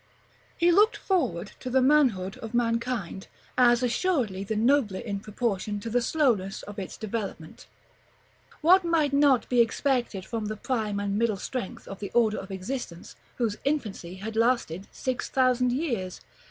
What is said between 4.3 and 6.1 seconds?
the nobler in proportion to the